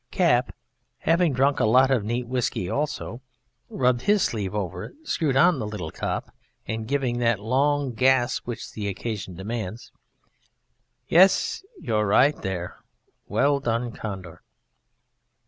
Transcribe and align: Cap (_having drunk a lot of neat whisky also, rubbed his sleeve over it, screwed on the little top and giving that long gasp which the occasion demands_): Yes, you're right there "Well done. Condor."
Cap 0.09 0.55
(_having 1.05 1.31
drunk 1.31 1.59
a 1.59 1.65
lot 1.65 1.91
of 1.91 2.03
neat 2.03 2.27
whisky 2.27 2.67
also, 2.67 3.21
rubbed 3.69 4.01
his 4.01 4.23
sleeve 4.23 4.55
over 4.55 4.83
it, 4.85 4.93
screwed 5.03 5.35
on 5.37 5.59
the 5.59 5.67
little 5.67 5.91
top 5.91 6.33
and 6.65 6.87
giving 6.87 7.19
that 7.19 7.39
long 7.39 7.93
gasp 7.93 8.47
which 8.47 8.71
the 8.71 8.87
occasion 8.87 9.35
demands_): 9.37 9.91
Yes, 11.07 11.63
you're 11.79 12.07
right 12.07 12.35
there 12.35 12.79
"Well 13.27 13.59
done. 13.59 13.91
Condor." 13.91 14.41